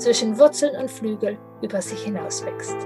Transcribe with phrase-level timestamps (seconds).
[0.00, 2.76] zwischen Wurzeln und Flügel über sich hinaus wächst.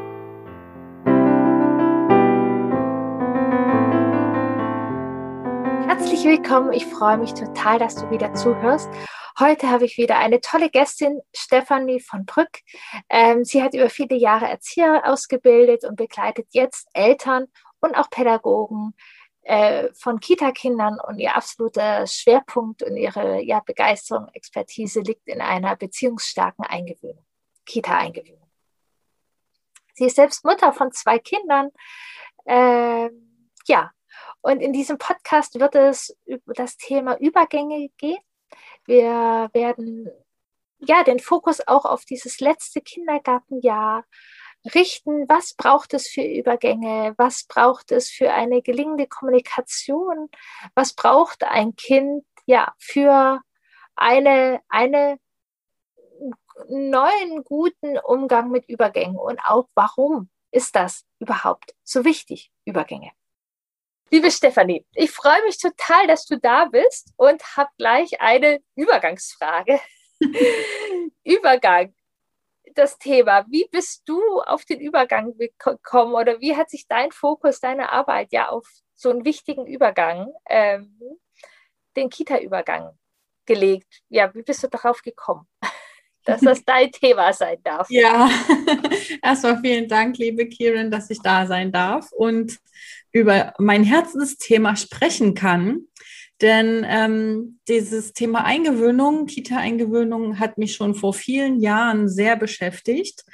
[5.87, 8.89] Herzlich willkommen, ich freue mich total, dass du wieder zuhörst.
[9.39, 12.51] Heute habe ich wieder eine tolle Gästin, Stefanie von Brück.
[13.09, 17.47] Ähm, sie hat über viele Jahre Erzieher ausgebildet und begleitet jetzt Eltern
[17.81, 18.95] und auch Pädagogen
[19.45, 25.77] äh, von Kita-Kindern und ihr absoluter Schwerpunkt und ihre ja, Begeisterung, Expertise liegt in einer
[25.77, 27.25] beziehungsstarken Eingewöhnung,
[27.67, 28.51] Kita-Eingewöhnung.
[29.95, 31.71] Sie ist selbst Mutter von zwei Kindern.
[32.47, 33.11] Äh,
[33.67, 33.93] ja,
[34.41, 38.23] und in diesem Podcast wird es über das Thema Übergänge gehen.
[38.87, 40.09] Wir werden
[40.79, 44.05] ja den Fokus auch auf dieses letzte Kindergartenjahr
[44.73, 50.29] richten, was braucht es für Übergänge, was braucht es für eine gelingende Kommunikation,
[50.75, 53.41] was braucht ein Kind ja für
[53.97, 55.19] eine, eine
[56.69, 63.11] neuen guten Umgang mit Übergängen und auch warum ist das überhaupt so wichtig, Übergänge.
[64.11, 69.81] Liebe Stefanie, ich freue mich total, dass du da bist und habe gleich eine Übergangsfrage.
[71.25, 71.93] Übergang
[72.75, 73.47] das Thema.
[73.49, 78.33] Wie bist du auf den Übergang gekommen oder wie hat sich dein Fokus, deine Arbeit
[78.33, 80.99] ja auf so einen wichtigen Übergang, ähm,
[81.97, 82.99] den Kita-Übergang
[83.47, 84.03] gelegt?
[84.09, 85.47] Ja, wie bist du darauf gekommen?
[86.25, 87.89] dass das dein Thema sein darf.
[87.91, 88.31] Ja,
[89.23, 92.59] erstmal vielen Dank, liebe Kiran, dass ich da sein darf und
[93.13, 95.87] über mein Herzensthema sprechen kann.
[96.41, 103.25] Denn ähm, dieses Thema Eingewöhnung, Kita-Eingewöhnung, hat mich schon vor vielen Jahren sehr beschäftigt.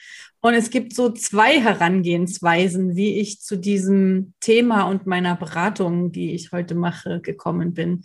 [0.43, 6.35] Und es gibt so zwei Herangehensweisen, wie ich zu diesem Thema und meiner Beratung, die
[6.35, 8.03] ich heute mache, gekommen bin.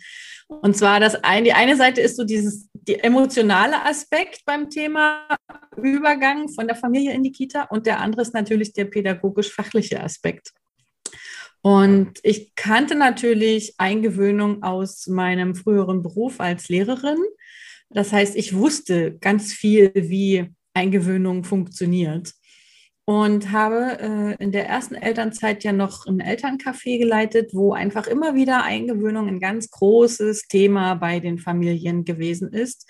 [0.48, 5.26] Und zwar das eine, die eine Seite ist so dieses die emotionale Aspekt beim Thema
[5.76, 10.52] Übergang von der Familie in die Kita und der andere ist natürlich der pädagogisch-fachliche Aspekt.
[11.66, 17.18] Und ich kannte natürlich Eingewöhnung aus meinem früheren Beruf als Lehrerin.
[17.90, 22.34] Das heißt, ich wusste ganz viel, wie Eingewöhnung funktioniert.
[23.04, 28.36] Und habe äh, in der ersten Elternzeit ja noch ein Elterncafé geleitet, wo einfach immer
[28.36, 32.88] wieder Eingewöhnung ein ganz großes Thema bei den Familien gewesen ist.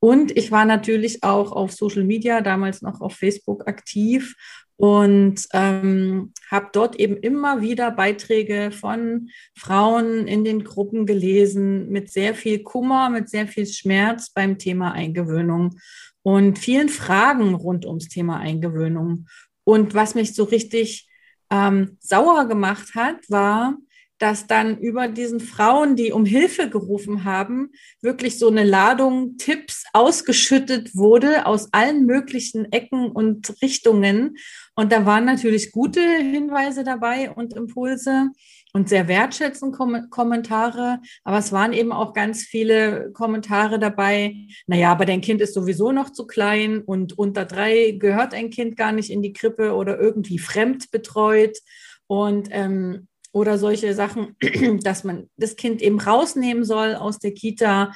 [0.00, 4.34] Und ich war natürlich auch auf Social Media, damals noch auf Facebook aktiv
[4.76, 12.10] und ähm, habe dort eben immer wieder Beiträge von Frauen in den Gruppen gelesen mit
[12.10, 15.78] sehr viel Kummer, mit sehr viel Schmerz beim Thema Eingewöhnung
[16.22, 19.26] und vielen Fragen rund ums Thema Eingewöhnung.
[19.64, 21.10] Und was mich so richtig
[21.50, 23.76] ähm, sauer gemacht hat, war,
[24.20, 27.70] dass dann über diesen Frauen, die um Hilfe gerufen haben,
[28.02, 34.36] wirklich so eine Ladung Tipps ausgeschüttet wurde aus allen möglichen Ecken und Richtungen.
[34.74, 38.28] Und da waren natürlich gute Hinweise dabei und Impulse
[38.72, 41.00] und sehr wertschätzende Kom Kommentare.
[41.24, 44.36] Aber es waren eben auch ganz viele Kommentare dabei.
[44.66, 48.76] Naja, aber dein Kind ist sowieso noch zu klein und unter drei gehört ein Kind
[48.76, 51.58] gar nicht in die Krippe oder irgendwie fremd betreut.
[52.06, 54.36] Und ähm, oder solche Sachen,
[54.82, 57.92] dass man das Kind eben rausnehmen soll aus der Kita.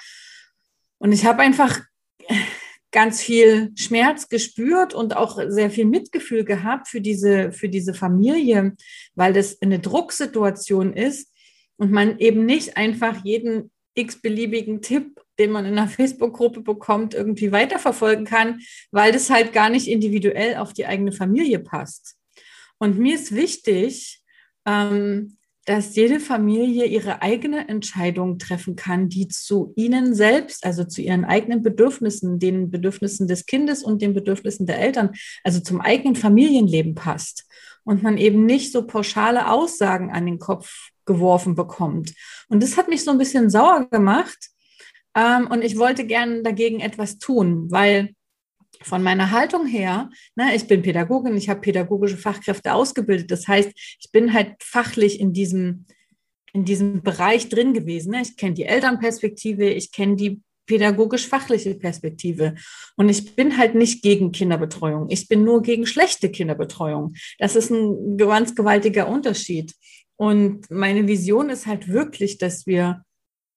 [0.98, 1.80] Und ich habe einfach
[2.92, 8.76] ganz viel Schmerz gespürt und auch sehr viel Mitgefühl gehabt für diese, für diese Familie,
[9.16, 11.32] weil das eine Drucksituation ist
[11.76, 17.50] und man eben nicht einfach jeden x-beliebigen Tipp, den man in einer Facebook-Gruppe bekommt, irgendwie
[17.50, 18.60] weiterverfolgen kann,
[18.92, 22.16] weil das halt gar nicht individuell auf die eigene Familie passt.
[22.78, 24.23] Und mir ist wichtig,
[24.66, 31.00] ähm, dass jede Familie ihre eigene Entscheidung treffen kann, die zu ihnen selbst, also zu
[31.00, 35.12] ihren eigenen Bedürfnissen, den Bedürfnissen des Kindes und den Bedürfnissen der Eltern,
[35.42, 37.46] also zum eigenen Familienleben passt.
[37.86, 42.14] Und man eben nicht so pauschale Aussagen an den Kopf geworfen bekommt.
[42.48, 44.38] Und das hat mich so ein bisschen sauer gemacht.
[45.14, 48.14] Ähm, und ich wollte gern dagegen etwas tun, weil
[48.84, 53.30] von meiner Haltung her, ne, ich bin Pädagogin, ich habe pädagogische Fachkräfte ausgebildet.
[53.30, 55.86] Das heißt, ich bin halt fachlich in diesem,
[56.52, 58.12] in diesem Bereich drin gewesen.
[58.12, 58.22] Ne?
[58.22, 62.54] Ich kenne die Elternperspektive, ich kenne die pädagogisch-fachliche Perspektive.
[62.96, 65.08] Und ich bin halt nicht gegen Kinderbetreuung.
[65.10, 67.14] Ich bin nur gegen schlechte Kinderbetreuung.
[67.38, 69.74] Das ist ein ganz gewaltiger Unterschied.
[70.16, 73.02] Und meine Vision ist halt wirklich, dass wir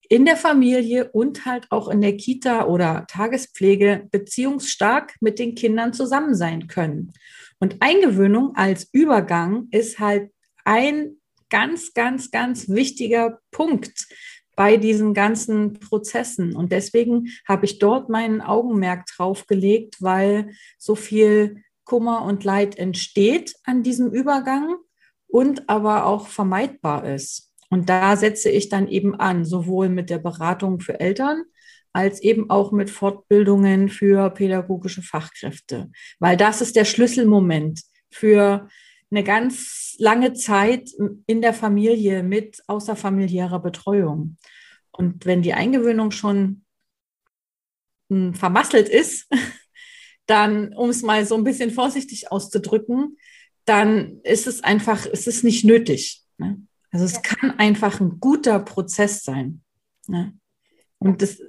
[0.10, 5.94] in der Familie und halt auch in der Kita oder Tagespflege beziehungsstark mit den Kindern
[5.94, 7.12] zusammen sein können.
[7.60, 10.32] Und Eingewöhnung als Übergang ist halt
[10.64, 11.18] ein
[11.50, 14.08] ganz, ganz, ganz wichtiger Punkt
[14.56, 16.56] bei diesen ganzen Prozessen.
[16.56, 22.78] Und deswegen habe ich dort meinen Augenmerk drauf gelegt, weil so viel Kummer und Leid
[22.78, 24.76] entsteht an diesem Übergang
[25.28, 27.47] und aber auch vermeidbar ist.
[27.70, 31.44] Und da setze ich dann eben an, sowohl mit der Beratung für Eltern
[31.94, 37.82] als eben auch mit Fortbildungen für pädagogische Fachkräfte, weil das ist der Schlüsselmoment
[38.12, 38.68] für
[39.10, 40.92] eine ganz lange Zeit
[41.26, 44.38] in der Familie mit außerfamiliärer Betreuung.
[44.92, 46.66] Und wenn die Eingewöhnung schon
[48.12, 49.28] hm, vermasselt ist,
[50.28, 53.18] dann, um es mal so ein bisschen vorsichtig auszudrücken,
[53.66, 56.22] dann ist es einfach, es ist nicht nötig.
[56.38, 56.67] Ne?
[56.92, 57.22] Also es ja.
[57.22, 59.62] kann einfach ein guter Prozess sein.
[60.08, 60.34] Ne?
[61.00, 61.40] Und das,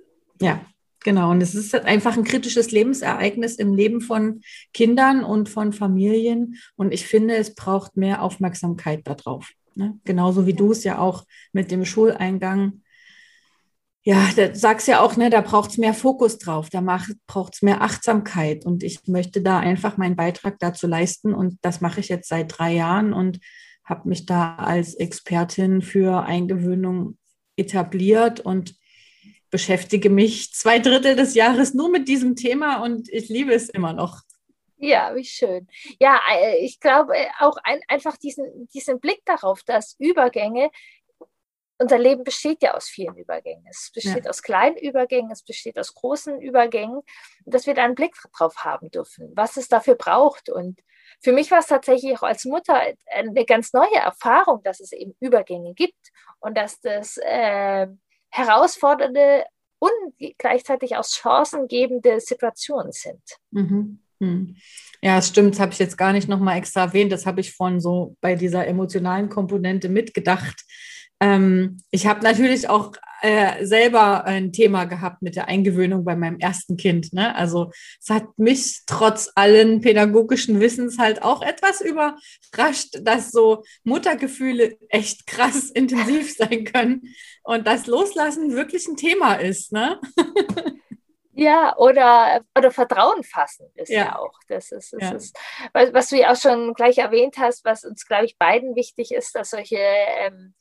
[0.41, 0.65] ja,
[1.01, 1.31] genau.
[1.31, 4.41] Und es ist halt einfach ein kritisches Lebensereignis im Leben von
[4.73, 6.57] Kindern und von Familien.
[6.77, 9.51] Und ich finde, es braucht mehr Aufmerksamkeit darauf.
[9.75, 9.99] Ne?
[10.05, 10.57] Genauso wie ja.
[10.57, 12.83] du es ja auch mit dem Schuleingang
[14.09, 16.81] ja, da sagst ja auch, ne, da braucht es mehr Fokus drauf, da
[17.27, 18.65] braucht es mehr Achtsamkeit.
[18.65, 21.35] Und ich möchte da einfach meinen Beitrag dazu leisten.
[21.35, 23.39] Und das mache ich jetzt seit drei Jahren und
[23.89, 27.19] habe mich da als Expertin für Eingewöhnung
[27.57, 28.77] etabliert und
[29.51, 33.93] beschäftige mich zwei Drittel des Jahres nur mit diesem Thema und ich liebe es immer
[33.93, 34.23] noch.
[34.77, 35.67] Ja, wie schön.
[35.99, 40.71] Ja, äh, ich glaube äh, auch ein, einfach diesen, diesen Blick darauf, dass Übergänge
[41.81, 43.65] unser Leben besteht ja aus vielen Übergängen.
[43.71, 44.31] Es besteht ja.
[44.31, 47.03] aus kleinen Übergängen, es besteht aus großen Übergängen,
[47.47, 50.51] dass wir da einen Blick drauf haben dürfen, was es dafür braucht.
[50.51, 50.81] Und
[51.21, 52.81] für mich war es tatsächlich auch als Mutter
[53.13, 57.87] eine ganz neue Erfahrung, dass es eben Übergänge gibt und dass das äh,
[58.31, 59.45] herausfordernde
[59.79, 63.23] und gleichzeitig auch chancengebende Situationen sind.
[63.51, 64.01] Mhm.
[64.21, 64.57] Hm.
[65.01, 65.55] Ja, das stimmt.
[65.55, 67.13] Das habe ich jetzt gar nicht nochmal extra erwähnt.
[67.13, 70.65] Das habe ich von so bei dieser emotionalen Komponente mitgedacht
[71.21, 72.93] ähm, ich habe natürlich auch
[73.23, 77.13] äh, selber ein Thema gehabt mit der Eingewöhnung bei meinem ersten Kind.
[77.13, 77.35] Ne?
[77.35, 77.71] Also
[78.01, 85.27] es hat mich trotz allen pädagogischen Wissens halt auch etwas überrascht, dass so Muttergefühle echt
[85.27, 87.03] krass intensiv sein können
[87.43, 89.73] und das Loslassen wirklich ein Thema ist.
[89.73, 90.01] Ne?
[91.41, 94.33] Ja, oder, oder Vertrauen fassen ist ja, ja auch.
[94.49, 95.13] Das ist, das ja.
[95.13, 95.39] ist
[95.73, 99.13] was, was, du ja auch schon gleich erwähnt hast, was uns, glaube ich, beiden wichtig
[99.13, 100.55] ist, dass solche ähm,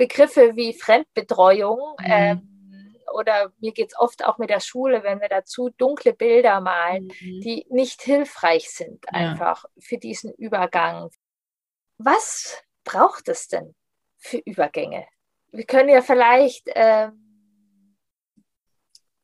[0.00, 2.06] Begriffe wie Fremdbetreuung mhm.
[2.06, 6.62] ähm, oder mir geht es oft auch mit der Schule, wenn wir dazu dunkle Bilder
[6.62, 7.40] malen, mhm.
[7.42, 9.70] die nicht hilfreich sind einfach ja.
[9.78, 11.10] für diesen Übergang.
[11.98, 13.74] Was braucht es denn
[14.16, 15.06] für Übergänge?
[15.52, 17.29] Wir können ja vielleicht ähm,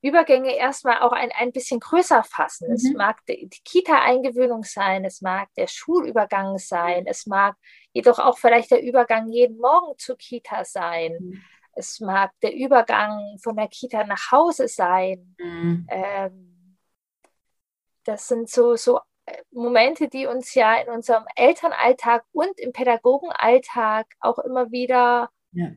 [0.06, 2.68] Übergänge erstmal auch ein, ein bisschen größer fassen.
[2.68, 2.74] Mhm.
[2.74, 7.56] Es mag die, die Kita-Eingewöhnung sein, es mag der Schulübergang sein, es mag
[7.92, 11.16] jedoch auch vielleicht der Übergang jeden Morgen zur Kita sein.
[11.20, 11.42] Mhm.
[11.72, 15.36] Es mag der Übergang von der Kita nach Hause sein.
[15.38, 15.86] Mhm.
[15.90, 16.78] Ähm,
[18.04, 24.06] das sind so, so äh, Momente, die uns ja in unserem Elternalltag und im Pädagogenalltag
[24.20, 25.70] auch immer wieder ja.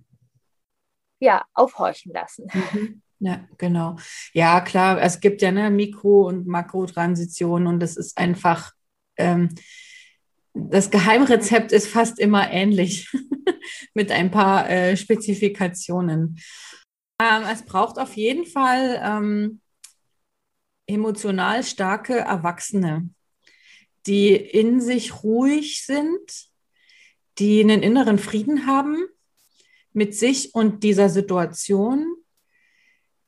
[1.20, 2.48] Ja, aufhorchen lassen.
[2.54, 3.02] Mhm.
[3.20, 3.98] Ja, genau.
[4.34, 8.72] Ja, klar, es gibt ja eine Mikro- und Makrotransition und das ist einfach,
[9.18, 9.50] ähm,
[10.54, 13.12] das Geheimrezept ist fast immer ähnlich
[13.94, 16.40] mit ein paar äh, Spezifikationen.
[17.22, 19.62] Ähm, es braucht auf jeden Fall ähm,
[20.88, 23.10] emotional starke Erwachsene,
[24.08, 26.48] die in sich ruhig sind,
[27.38, 29.04] die einen inneren Frieden haben
[29.92, 32.16] mit sich und dieser Situation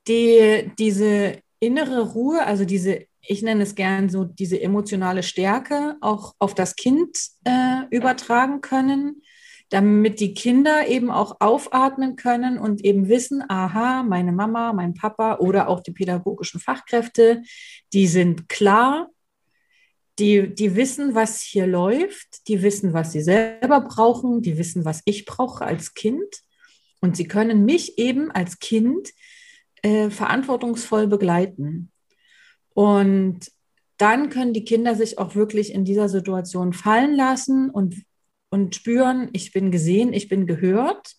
[0.08, 6.34] die diese innere Ruhe, also diese, ich nenne es gern so, diese emotionale Stärke auch
[6.40, 9.22] auf das Kind äh, übertragen können,
[9.70, 15.38] damit die Kinder eben auch aufatmen können und eben wissen, aha, meine Mama, mein Papa
[15.38, 17.42] oder auch die pädagogischen Fachkräfte,
[17.94, 19.08] die sind klar,
[20.20, 25.02] die, die wissen, was hier läuft, die wissen, was sie selber brauchen, die wissen, was
[25.06, 26.42] ich brauche als Kind.
[27.00, 29.10] Und sie können mich eben als Kind
[29.82, 31.92] äh, verantwortungsvoll begleiten.
[32.74, 33.52] Und
[33.98, 38.04] dann können die Kinder sich auch wirklich in dieser Situation fallen lassen und,
[38.50, 41.16] und spüren, ich bin gesehen, ich bin gehört.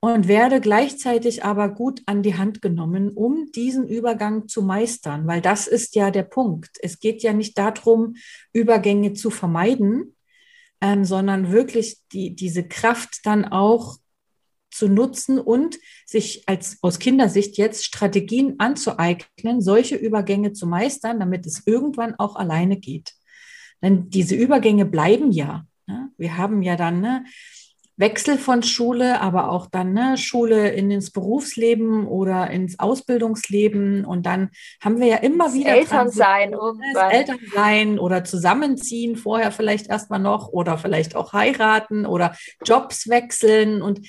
[0.00, 5.40] und werde gleichzeitig aber gut an die Hand genommen, um diesen Übergang zu meistern, weil
[5.40, 6.76] das ist ja der Punkt.
[6.82, 8.14] Es geht ja nicht darum,
[8.52, 10.14] Übergänge zu vermeiden,
[10.82, 13.96] ähm, sondern wirklich die, diese Kraft dann auch
[14.74, 21.46] zu nutzen und sich als aus Kindersicht jetzt Strategien anzueignen, solche Übergänge zu meistern, damit
[21.46, 23.12] es irgendwann auch alleine geht.
[23.82, 25.64] Denn diese Übergänge bleiben ja.
[25.86, 26.10] Ne?
[26.16, 27.24] Wir haben ja dann ne,
[27.96, 34.04] Wechsel von Schule, aber auch dann ne, Schule in ins Berufsleben oder ins Ausbildungsleben.
[34.04, 34.50] Und dann
[34.82, 37.10] haben wir ja immer das wieder Elternsein ne, irgendwann.
[37.10, 43.80] Elternsein oder zusammenziehen, vorher vielleicht erstmal noch oder vielleicht auch heiraten oder Jobs wechseln.
[43.80, 44.06] Und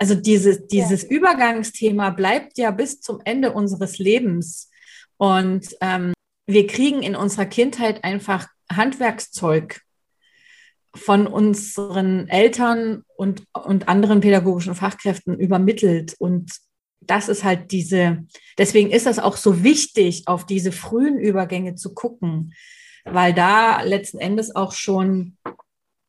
[0.00, 1.08] also dieses, dieses ja.
[1.10, 4.70] Übergangsthema bleibt ja bis zum Ende unseres Lebens.
[5.16, 6.12] Und ähm,
[6.46, 9.82] wir kriegen in unserer Kindheit einfach Handwerkszeug
[10.98, 16.14] von unseren Eltern und, und anderen pädagogischen Fachkräften übermittelt.
[16.18, 16.52] Und
[17.00, 18.24] das ist halt diese,
[18.58, 22.54] deswegen ist das auch so wichtig, auf diese frühen Übergänge zu gucken,
[23.04, 25.38] weil da letzten Endes auch schon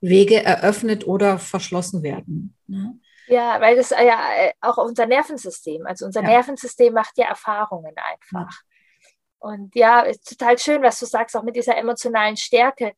[0.02, 2.56] Wege eröffnet oder verschlossen werden.
[2.68, 3.00] Ne?
[3.28, 6.30] Ja, weil das ja äh, auch unser Nervensystem, also unser ja.
[6.30, 8.52] Nervensystem macht ja Erfahrungen einfach.
[8.52, 8.70] Ja.
[9.40, 12.94] Und ja, ist total schön, was du sagst, auch mit dieser emotionalen Stärke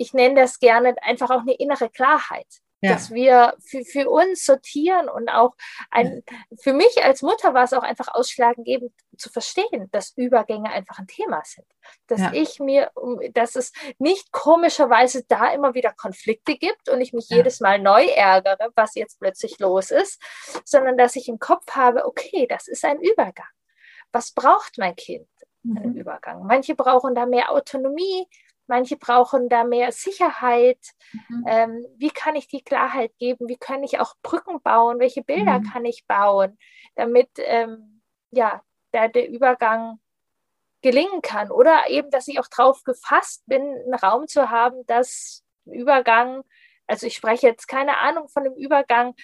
[0.00, 2.46] ich nenne das gerne einfach auch eine innere Klarheit.
[2.82, 2.94] Ja.
[2.94, 5.54] dass wir für, für uns sortieren und auch
[5.90, 6.22] ein,
[6.62, 11.06] für mich als Mutter war es auch einfach ausschlaggebend zu verstehen, dass Übergänge einfach ein
[11.06, 11.66] Thema sind.
[12.06, 12.32] Dass ja.
[12.32, 12.90] ich mir,
[13.34, 17.36] dass es nicht komischerweise da immer wieder Konflikte gibt und ich mich ja.
[17.36, 20.18] jedes Mal neu ärgere, was jetzt plötzlich los ist,
[20.64, 23.52] sondern dass ich im Kopf habe, okay, das ist ein Übergang.
[24.10, 25.28] Was braucht mein Kind?
[25.64, 25.96] Einen mhm.
[25.96, 26.46] Übergang.
[26.46, 28.26] Manche brauchen da mehr Autonomie,
[28.70, 30.78] Manche brauchen da mehr Sicherheit.
[31.12, 31.44] Mhm.
[31.48, 33.48] Ähm, wie kann ich die Klarheit geben?
[33.48, 35.00] Wie kann ich auch Brücken bauen?
[35.00, 35.64] Welche Bilder mhm.
[35.64, 36.56] kann ich bauen,
[36.94, 38.00] damit ähm,
[38.30, 38.62] ja,
[38.92, 39.98] der, der Übergang
[40.82, 41.50] gelingen kann?
[41.50, 46.44] Oder eben, dass ich auch drauf gefasst bin, einen Raum zu haben, dass Übergang,
[46.86, 49.16] also ich spreche jetzt keine Ahnung von dem Übergang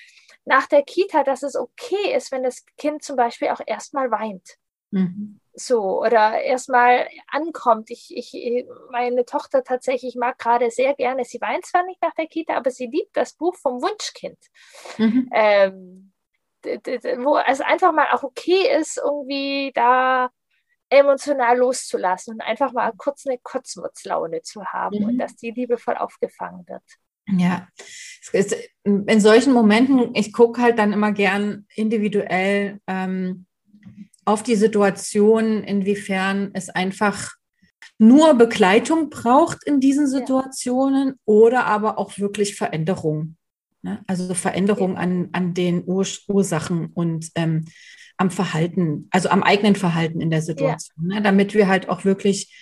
[0.44, 4.56] nach der Kita, dass es okay ist, wenn das Kind zum Beispiel auch erstmal weint.
[4.90, 7.90] Mhm so oder erstmal ankommt.
[7.90, 12.26] Ich, ich, meine Tochter tatsächlich mag gerade sehr gerne, sie weint zwar nicht nach der
[12.26, 14.38] Kita, aber sie liebt das Buch vom Wunschkind.
[14.98, 15.30] Mhm.
[15.32, 16.12] Ähm,
[16.62, 20.30] wo es einfach mal auch okay ist, irgendwie da
[20.88, 25.04] emotional loszulassen und einfach mal kurz eine Kotzmutzlaune zu haben mhm.
[25.06, 26.82] und dass die liebevoll aufgefangen wird.
[27.28, 27.66] Ja,
[28.84, 33.45] in solchen Momenten, ich gucke halt dann immer gern individuell, ähm,
[34.26, 37.34] auf die Situation, inwiefern es einfach
[37.98, 41.14] nur Begleitung braucht in diesen Situationen ja.
[41.24, 43.36] oder aber auch wirklich Veränderung.
[43.82, 44.02] Ne?
[44.06, 44.98] Also Veränderung ja.
[44.98, 47.64] an, an den Ur Ursachen und ähm,
[48.18, 51.16] am Verhalten, also am eigenen Verhalten in der Situation, ja.
[51.16, 51.22] ne?
[51.22, 52.52] damit wir halt auch wirklich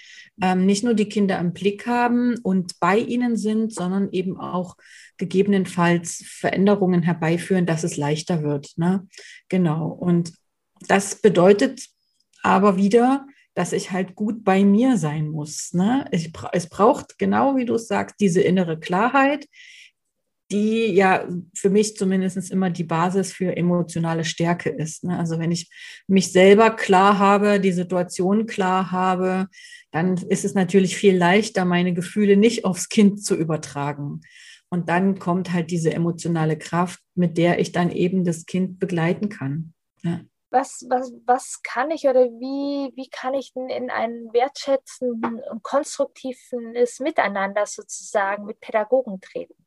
[0.42, 4.76] ähm, nicht nur die Kinder im Blick haben und bei ihnen sind, sondern eben auch
[5.16, 8.72] gegebenenfalls Veränderungen herbeiführen, dass es leichter wird.
[8.76, 9.06] Ne?
[9.48, 9.88] Genau.
[9.88, 10.32] Und
[10.88, 11.88] das bedeutet
[12.42, 15.72] aber wieder, dass ich halt gut bei mir sein muss.
[15.72, 16.06] Ne?
[16.10, 19.46] Ich, es braucht, genau wie du es sagst, diese innere Klarheit,
[20.50, 25.04] die ja für mich zumindest immer die Basis für emotionale Stärke ist.
[25.04, 25.18] Ne?
[25.18, 25.70] Also wenn ich
[26.06, 29.48] mich selber klar habe, die Situation klar habe,
[29.90, 34.20] dann ist es natürlich viel leichter, meine Gefühle nicht aufs Kind zu übertragen.
[34.68, 39.28] Und dann kommt halt diese emotionale Kraft, mit der ich dann eben das Kind begleiten
[39.28, 39.72] kann.
[40.02, 40.20] Ja
[40.54, 45.64] was, was, was kann ich oder wie, wie kann ich denn in ein wertschätzenden und
[45.64, 49.66] konstruktives Miteinander sozusagen mit Pädagogen treten?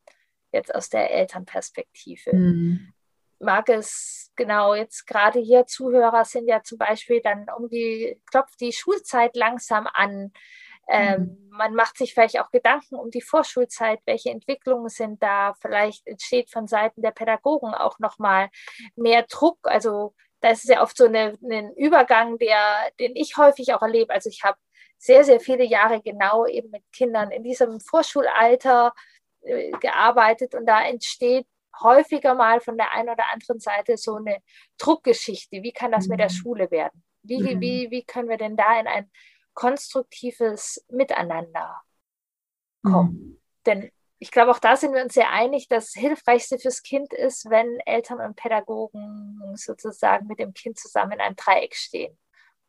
[0.53, 2.34] Jetzt aus der Elternperspektive.
[2.34, 2.94] Mhm.
[3.39, 8.62] Mag es genau jetzt gerade hier Zuhörer sind ja zum Beispiel dann um die, klopft
[8.62, 10.32] die Schulzeit langsam an.
[10.88, 11.50] Ähm, mhm.
[11.50, 15.53] Man macht sich vielleicht auch Gedanken um die Vorschulzeit, welche Entwicklungen sind da.
[15.60, 18.50] Vielleicht entsteht von Seiten der Pädagogen auch nochmal
[18.96, 19.60] mehr Druck.
[19.63, 23.82] Also da ist es ja oft so eine, ein Übergang, der, den ich häufig auch
[23.82, 24.13] erlebe.
[24.13, 24.58] Also ich habe
[24.98, 28.94] sehr, sehr viele Jahre genau eben mit Kindern in diesem Vorschulalter
[29.41, 31.48] äh, gearbeitet und da entsteht
[31.82, 34.39] häufiger mal von der einen oder anderen Seite so eine
[34.77, 35.62] Druckgeschichte.
[35.62, 36.12] Wie kann das mhm.
[36.12, 36.34] mit der mhm.
[36.34, 37.03] Schule werden?
[37.24, 37.62] Wie, mhm.
[37.62, 39.12] wie, wie können wir denn da in ein
[39.53, 41.82] konstruktives Miteinander
[42.84, 43.12] kommen?
[43.12, 43.41] Mhm.
[43.65, 47.13] Denn ich glaube, auch da sind wir uns sehr einig, dass das Hilfreichste fürs Kind
[47.13, 52.17] ist, wenn Eltern und Pädagogen sozusagen mit dem Kind zusammen in einem Dreieck stehen.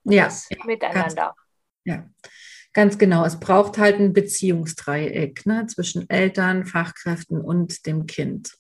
[0.05, 0.31] Ja.
[0.65, 1.35] Miteinander.
[1.35, 1.37] Ganz,
[1.85, 2.07] ja,
[2.73, 3.25] ganz genau.
[3.25, 8.53] Es braucht halt ein Beziehungsdreieck ne, zwischen Eltern, Fachkräften und dem Kind.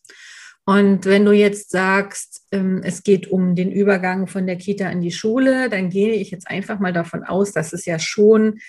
[0.64, 5.00] Und wenn du jetzt sagst, ähm, es geht um den Übergang von der Kita in
[5.00, 8.60] die Schule, dann gehe ich jetzt einfach mal davon aus, dass es ja schon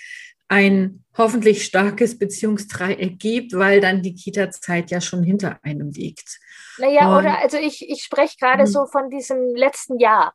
[0.50, 6.40] ein hoffentlich starkes Beziehungsdreieck gibt, weil dann die Kita-Zeit ja schon hinter einem liegt.
[6.78, 8.66] Naja, Und, oder also ich, ich spreche gerade hm.
[8.66, 10.34] so von diesem letzten Jahr.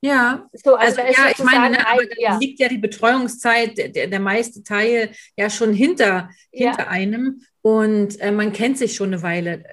[0.00, 2.38] Ja, so, also, also ja, ich meine, ne, aber ja.
[2.38, 6.88] liegt ja die Betreuungszeit, der, der meiste Teil ja schon hinter, hinter ja.
[6.88, 9.64] einem und äh, man kennt sich schon eine Weile.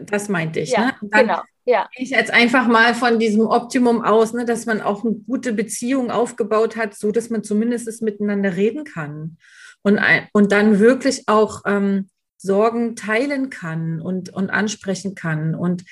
[0.00, 0.70] Das meinte ich.
[0.70, 0.94] Ja, ne?
[1.10, 1.42] genau.
[1.64, 1.88] Ja.
[1.96, 6.10] Ich jetzt einfach mal von diesem Optimum aus, ne, dass man auch eine gute Beziehung
[6.10, 9.38] aufgebaut hat, so dass man zumindest miteinander reden kann
[9.82, 10.00] und,
[10.32, 15.54] und dann wirklich auch ähm, Sorgen teilen kann und, und ansprechen kann.
[15.54, 15.84] Und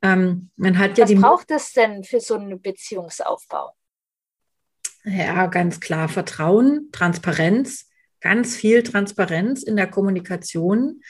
[0.00, 1.16] ähm, man hat ja Was die.
[1.16, 3.74] Was braucht es denn für so einen Beziehungsaufbau?
[5.04, 7.87] Ja, ganz klar Vertrauen, Transparenz,
[8.20, 11.00] ganz viel Transparenz in der Kommunikation.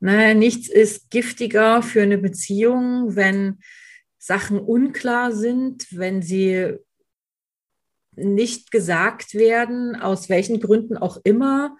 [0.00, 3.58] Ne, nichts ist giftiger für eine Beziehung, wenn
[4.18, 6.76] Sachen unklar sind, wenn sie
[8.14, 11.76] nicht gesagt werden, aus welchen Gründen auch immer.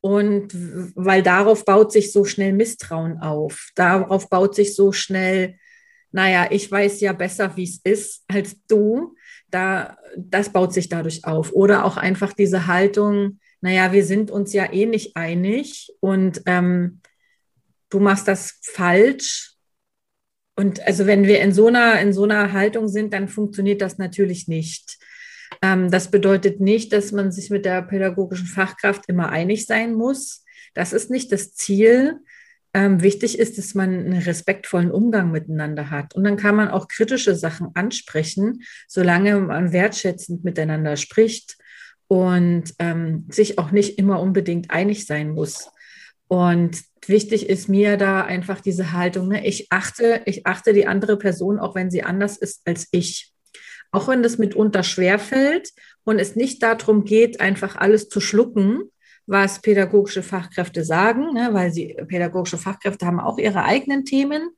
[0.00, 0.52] Und
[0.96, 3.70] weil darauf baut sich so schnell Misstrauen auf.
[3.76, 5.58] Darauf baut sich so schnell,
[6.10, 9.14] naja, ich weiß ja besser, wie es ist, als du.
[9.48, 11.52] Da, das baut sich dadurch auf.
[11.52, 17.00] Oder auch einfach diese Haltung, naja, wir sind uns ja eh nicht einig und ähm,
[17.90, 19.52] du machst das falsch.
[20.56, 23.98] Und also wenn wir in so einer, in so einer Haltung sind, dann funktioniert das
[23.98, 24.98] natürlich nicht.
[25.62, 30.44] Ähm, das bedeutet nicht, dass man sich mit der pädagogischen Fachkraft immer einig sein muss.
[30.74, 32.18] Das ist nicht das Ziel.
[32.74, 36.16] Ähm, wichtig ist, dass man einen respektvollen Umgang miteinander hat.
[36.16, 41.58] Und dann kann man auch kritische Sachen ansprechen, solange man wertschätzend miteinander spricht
[42.08, 45.70] und ähm, sich auch nicht immer unbedingt einig sein muss.
[46.28, 49.46] Und wichtig ist mir da einfach diese Haltung, ne?
[49.46, 53.32] ich achte, ich achte die andere Person, auch wenn sie anders ist als ich.
[53.90, 55.70] Auch wenn das mitunter schwerfällt
[56.04, 58.90] und es nicht darum geht, einfach alles zu schlucken,
[59.26, 61.50] was pädagogische Fachkräfte sagen, ne?
[61.52, 64.50] weil sie pädagogische Fachkräfte haben auch ihre eigenen Themen,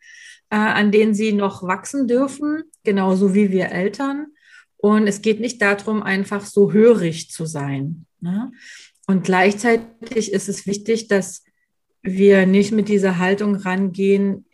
[0.50, 4.28] äh, an denen sie noch wachsen dürfen, genauso wie wir Eltern.
[4.84, 8.04] Und es geht nicht darum, einfach so hörig zu sein.
[8.20, 8.52] Ne?
[9.06, 11.42] Und gleichzeitig ist es wichtig, dass
[12.02, 14.44] wir nicht mit dieser Haltung rangehen,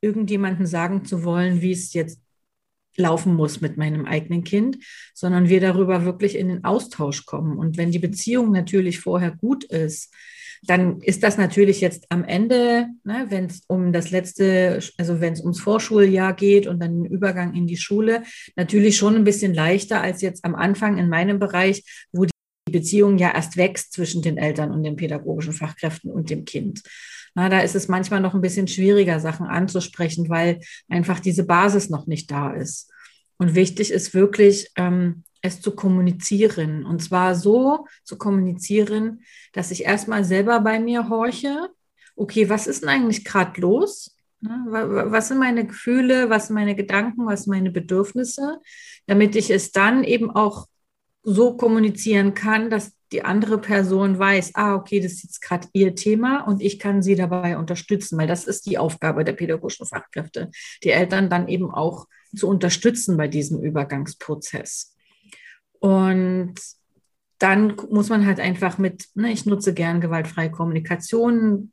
[0.00, 2.20] irgendjemanden sagen zu wollen, wie es jetzt
[2.94, 4.78] laufen muss mit meinem eigenen Kind,
[5.12, 7.58] sondern wir darüber wirklich in den Austausch kommen.
[7.58, 10.14] Und wenn die Beziehung natürlich vorher gut ist,
[10.62, 15.32] dann ist das natürlich jetzt am Ende, ne, wenn es um das letzte, also wenn
[15.32, 18.22] es ums Vorschuljahr geht und dann den Übergang in die Schule,
[18.56, 22.32] natürlich schon ein bisschen leichter als jetzt am Anfang in meinem Bereich, wo die
[22.70, 26.82] Beziehung ja erst wächst zwischen den Eltern und den pädagogischen Fachkräften und dem Kind.
[27.34, 31.88] Na, da ist es manchmal noch ein bisschen schwieriger, Sachen anzusprechen, weil einfach diese Basis
[31.88, 32.90] noch nicht da ist.
[33.38, 36.84] Und wichtig ist wirklich, ähm, es zu kommunizieren.
[36.84, 39.22] Und zwar so zu kommunizieren,
[39.52, 41.70] dass ich erstmal selber bei mir horche,
[42.16, 44.16] okay, was ist denn eigentlich gerade los?
[44.42, 48.58] Was sind meine Gefühle, was sind meine Gedanken, was sind meine Bedürfnisse,
[49.06, 50.66] damit ich es dann eben auch
[51.22, 55.94] so kommunizieren kann, dass die andere Person weiß, ah, okay, das ist jetzt gerade ihr
[55.94, 60.50] Thema und ich kann sie dabei unterstützen, weil das ist die Aufgabe der pädagogischen Fachkräfte,
[60.84, 64.94] die Eltern dann eben auch zu unterstützen bei diesem Übergangsprozess.
[65.80, 66.54] Und
[67.38, 71.72] dann muss man halt einfach mit, ne, ich nutze gern gewaltfreie Kommunikation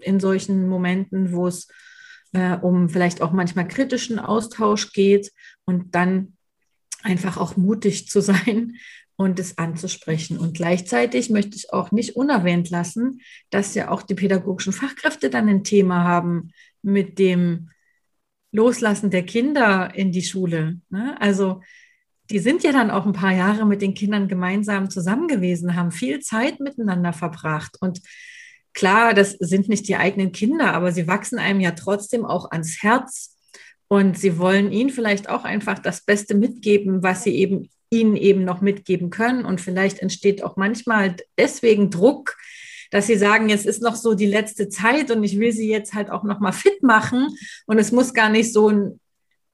[0.00, 1.68] in solchen Momenten, wo es
[2.32, 5.32] äh, um vielleicht auch manchmal kritischen Austausch geht
[5.64, 6.36] und dann
[7.02, 8.76] einfach auch mutig zu sein
[9.16, 10.38] und es anzusprechen.
[10.38, 15.48] Und gleichzeitig möchte ich auch nicht unerwähnt lassen, dass ja auch die pädagogischen Fachkräfte dann
[15.48, 17.70] ein Thema haben mit dem
[18.52, 20.80] Loslassen der Kinder in die Schule.
[20.88, 21.20] Ne?
[21.20, 21.60] Also
[22.30, 25.90] die sind ja dann auch ein paar Jahre mit den Kindern gemeinsam zusammen gewesen, haben
[25.90, 27.76] viel Zeit miteinander verbracht.
[27.80, 28.00] Und
[28.74, 32.82] klar, das sind nicht die eigenen Kinder, aber sie wachsen einem ja trotzdem auch ans
[32.82, 33.34] Herz.
[33.88, 38.44] Und sie wollen ihnen vielleicht auch einfach das Beste mitgeben, was sie eben ihnen eben
[38.44, 39.46] noch mitgeben können.
[39.46, 42.36] Und vielleicht entsteht auch manchmal deswegen Druck,
[42.90, 45.94] dass sie sagen, jetzt ist noch so die letzte Zeit und ich will sie jetzt
[45.94, 47.28] halt auch noch mal fit machen.
[47.66, 49.00] Und es muss gar nicht so ein,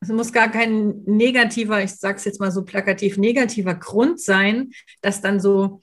[0.05, 4.71] es muss gar kein negativer, ich sage es jetzt mal so plakativ, negativer Grund sein,
[5.01, 5.83] dass dann so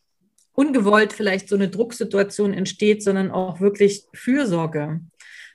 [0.53, 5.01] ungewollt vielleicht so eine Drucksituation entsteht, sondern auch wirklich Fürsorge.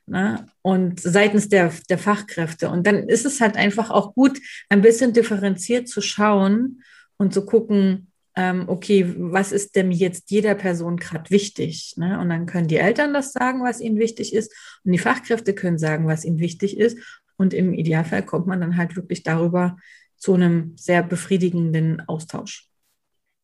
[0.07, 0.47] Ne?
[0.63, 2.71] Und seitens der, der Fachkräfte.
[2.71, 6.83] Und dann ist es halt einfach auch gut, ein bisschen differenziert zu schauen
[7.19, 11.95] und zu gucken, ähm, okay, was ist denn jetzt jeder Person gerade wichtig?
[11.97, 12.21] Ne?
[12.21, 14.53] Und dann können die Eltern das sagen, was ihnen wichtig ist.
[14.85, 16.99] Und die Fachkräfte können sagen, was ihnen wichtig ist.
[17.37, 19.77] Und im Idealfall kommt man dann halt wirklich darüber
[20.17, 22.69] zu einem sehr befriedigenden Austausch.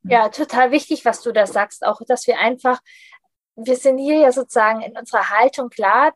[0.04, 2.80] Ja, total wichtig, was du da sagst, auch, dass wir einfach,
[3.54, 6.12] wir sind hier ja sozusagen in unserer Haltung klar,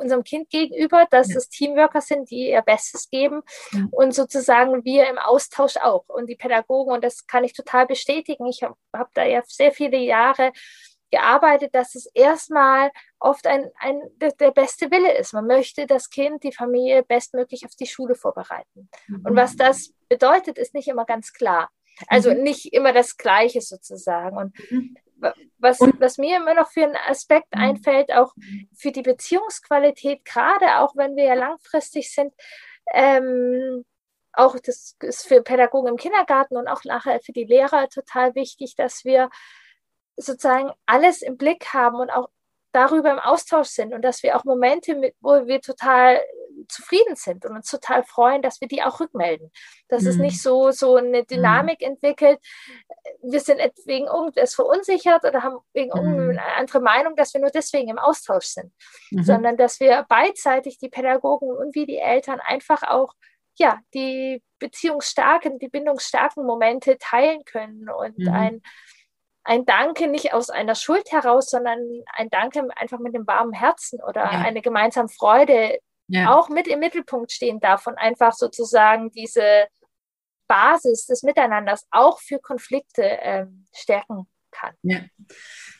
[0.00, 1.36] unserem Kind gegenüber, dass ja.
[1.36, 3.86] es Teamworker sind, die ihr Bestes geben ja.
[3.90, 6.08] und sozusagen wir im Austausch auch.
[6.08, 9.72] Und die Pädagogen, und das kann ich total bestätigen, ich habe hab da ja sehr
[9.72, 10.52] viele Jahre
[11.12, 15.34] gearbeitet, dass es erstmal oft ein, ein, der, beste Wille ist.
[15.34, 18.88] Man möchte das Kind, die Familie bestmöglich auf die Schule vorbereiten.
[19.06, 19.26] Mhm.
[19.26, 21.70] Und was das bedeutet, ist nicht immer ganz klar.
[22.08, 22.42] Also mhm.
[22.42, 24.36] nicht immer das Gleiche sozusagen.
[24.36, 24.96] Und mhm.
[25.58, 27.60] was, was mir immer noch für einen Aspekt mhm.
[27.60, 28.32] einfällt, auch
[28.74, 32.32] für die Beziehungsqualität, gerade auch wenn wir ja langfristig sind,
[32.94, 33.84] ähm,
[34.32, 38.76] auch das ist für Pädagogen im Kindergarten und auch nachher für die Lehrer total wichtig,
[38.76, 39.28] dass wir
[40.16, 42.28] sozusagen alles im Blick haben und auch
[42.72, 46.20] darüber im Austausch sind und dass wir auch Momente, mit, wo wir total
[46.68, 49.50] zufrieden sind und uns total freuen, dass wir die auch rückmelden.
[49.88, 50.08] Dass mhm.
[50.08, 51.26] es nicht so, so eine mhm.
[51.26, 51.88] Dynamik mhm.
[51.88, 52.38] entwickelt.
[53.22, 56.30] Wir sind wegen irgendwas verunsichert oder haben wegen mhm.
[56.30, 58.72] eine andere Meinung, dass wir nur deswegen im Austausch sind,
[59.10, 59.22] mhm.
[59.22, 63.14] sondern dass wir beidseitig die Pädagogen und wie die Eltern einfach auch
[63.56, 68.28] ja, die beziehungsstarken, die bindungsstarken Momente teilen können und mhm.
[68.28, 68.62] ein
[69.44, 71.78] ein Danke nicht aus einer Schuld heraus, sondern
[72.14, 74.40] ein Danke einfach mit dem warmen Herzen oder ja.
[74.40, 75.78] eine gemeinsame Freude
[76.08, 76.34] ja.
[76.34, 79.66] auch mit im Mittelpunkt stehen darf und einfach sozusagen diese
[80.46, 84.74] Basis des Miteinanders auch für Konflikte ähm, stärken kann.
[84.82, 85.00] Ja.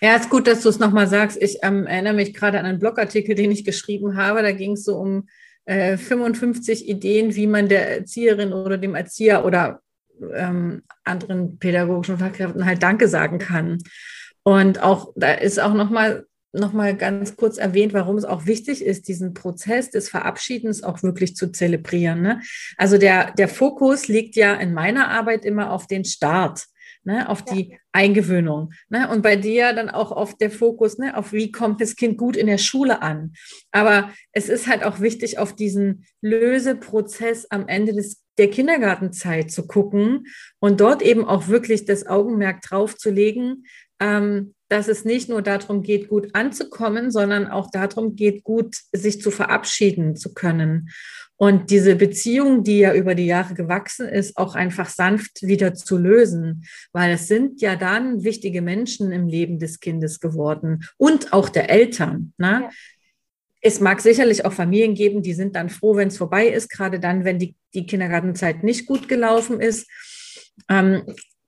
[0.00, 1.40] ja, ist gut, dass du es nochmal sagst.
[1.40, 4.42] Ich ähm, erinnere mich gerade an einen Blogartikel, den ich geschrieben habe.
[4.42, 5.28] Da ging es so um
[5.66, 9.82] äh, 55 Ideen, wie man der Erzieherin oder dem Erzieher oder
[10.34, 13.78] ähm, anderen pädagogischen Fachkräften halt Danke sagen kann.
[14.42, 18.84] Und auch da ist auch nochmal noch mal ganz kurz erwähnt, warum es auch wichtig
[18.84, 22.20] ist, diesen Prozess des Verabschiedens auch wirklich zu zelebrieren.
[22.20, 22.42] Ne?
[22.76, 26.66] Also der, der Fokus liegt ja in meiner Arbeit immer auf den Start
[27.04, 27.54] ne, auf ja.
[27.54, 28.72] die Eingewöhnung.
[28.88, 29.08] Ne?
[29.08, 32.36] Und bei dir dann auch auf der Fokus, ne, auf wie kommt das Kind gut
[32.36, 33.32] in der Schule an.
[33.70, 39.66] Aber es ist halt auch wichtig, auf diesen Löseprozess am Ende des, der Kindergartenzeit zu
[39.66, 40.26] gucken
[40.58, 43.64] und dort eben auch wirklich das Augenmerk drauf zu legen,
[44.00, 49.20] ähm, dass es nicht nur darum geht, gut anzukommen, sondern auch darum geht, gut sich
[49.20, 50.88] zu verabschieden zu können.
[51.36, 55.98] Und diese Beziehung, die ja über die Jahre gewachsen ist, auch einfach sanft wieder zu
[55.98, 61.48] lösen, weil es sind ja dann wichtige Menschen im Leben des Kindes geworden und auch
[61.48, 62.32] der Eltern.
[62.38, 62.62] Ne?
[62.62, 62.70] Ja.
[63.62, 67.00] Es mag sicherlich auch Familien geben, die sind dann froh, wenn es vorbei ist, gerade
[67.00, 69.88] dann, wenn die, die Kindergartenzeit nicht gut gelaufen ist.
[70.68, 71.04] Ähm,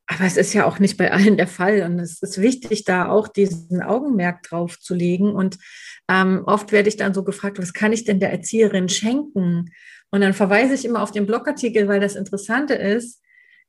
[0.06, 1.82] aber es ist ja auch nicht bei allen der Fall.
[1.82, 5.34] Und es ist wichtig, da auch diesen Augenmerk drauf zu legen.
[5.34, 5.58] Und
[6.08, 9.70] ähm, oft werde ich dann so gefragt, was kann ich denn der Erzieherin schenken?
[10.10, 13.20] Und dann verweise ich immer auf den Blogartikel, weil das Interessante ist,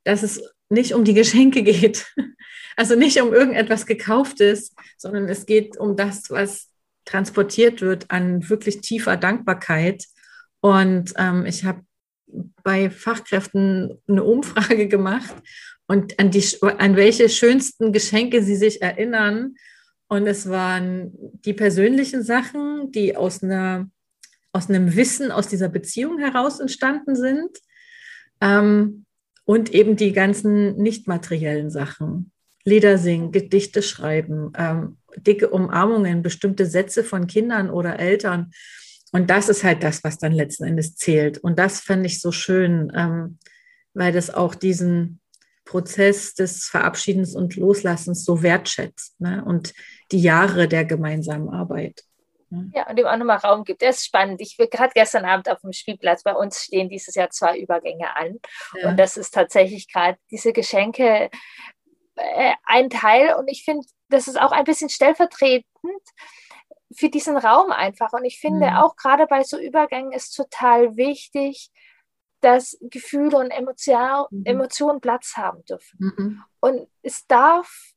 [0.03, 2.05] dass es nicht um die Geschenke geht.
[2.77, 6.71] Also nicht um irgendetwas gekauftes, sondern es geht um das, was
[7.05, 10.05] transportiert wird an wirklich tiefer Dankbarkeit.
[10.59, 11.81] Und ähm, ich habe
[12.63, 15.35] bei Fachkräften eine Umfrage gemacht
[15.87, 19.55] und an, die, an welche schönsten Geschenke sie sich erinnern.
[20.07, 21.11] Und es waren
[21.45, 23.89] die persönlichen Sachen, die aus, einer,
[24.51, 27.49] aus einem Wissen, aus dieser Beziehung heraus entstanden sind.
[28.41, 29.05] Ähm,
[29.45, 32.31] und eben die ganzen nicht materiellen Sachen.
[32.65, 38.51] Lieder singen, Gedichte schreiben, ähm, dicke Umarmungen, bestimmte Sätze von Kindern oder Eltern.
[39.11, 41.37] Und das ist halt das, was dann letzten Endes zählt.
[41.37, 43.37] Und das fände ich so schön, ähm,
[43.93, 45.21] weil das auch diesen,
[45.65, 49.43] Prozess des Verabschiedens und Loslassens so wertschätzt ne?
[49.43, 49.73] und
[50.11, 52.03] die Jahre der gemeinsamen Arbeit.
[52.51, 52.71] Ne?
[52.75, 53.81] Ja, und ihm auch nochmal Raum gibt.
[53.81, 54.39] Das ist spannend.
[54.39, 58.15] Ich will gerade gestern Abend auf dem Spielplatz, bei uns stehen dieses Jahr zwei Übergänge
[58.15, 58.37] an.
[58.79, 58.89] Ja.
[58.89, 61.31] Und das ist tatsächlich gerade diese Geschenke
[62.15, 63.35] äh, ein Teil.
[63.35, 65.65] Und ich finde, das ist auch ein bisschen stellvertretend
[66.95, 68.13] für diesen Raum einfach.
[68.13, 68.77] Und ich finde mhm.
[68.77, 71.69] auch gerade bei so Übergängen ist total wichtig,
[72.41, 74.45] dass Gefühle und Emotion, mhm.
[74.45, 75.97] Emotionen Platz haben dürfen.
[75.99, 76.43] Mhm.
[76.59, 77.93] Und es darf,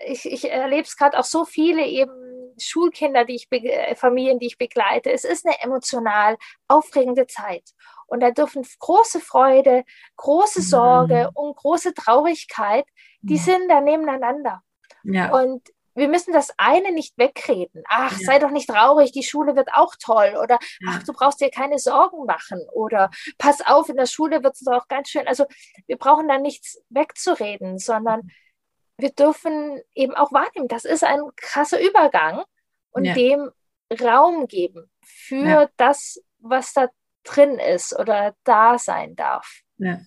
[0.00, 4.46] ich, ich erlebe es gerade auch so viele eben Schulkinder, die ich, äh, Familien, die
[4.46, 5.12] ich begleite.
[5.12, 7.62] Es ist eine emotional aufregende Zeit.
[8.08, 9.84] Und da dürfen große Freude,
[10.16, 11.36] große Sorge mhm.
[11.36, 12.86] und große Traurigkeit,
[13.20, 14.62] die sind da nebeneinander.
[15.04, 15.30] Ja.
[15.30, 15.62] Und
[15.94, 17.82] wir müssen das eine nicht wegreden.
[17.88, 18.18] Ach, ja.
[18.24, 20.38] sei doch nicht traurig, die Schule wird auch toll.
[20.42, 20.90] Oder ja.
[20.90, 22.60] ach, du brauchst dir keine Sorgen machen.
[22.72, 25.26] Oder pass auf, in der Schule wird es auch ganz schön.
[25.26, 25.46] Also
[25.86, 28.30] wir brauchen da nichts wegzureden, sondern
[28.96, 32.42] wir dürfen eben auch wahrnehmen, das ist ein krasser Übergang
[32.90, 33.14] und ja.
[33.14, 33.50] dem
[34.00, 36.88] Raum geben für das, was da
[37.28, 39.62] drin ist oder da sein darf.
[39.78, 40.00] Ja.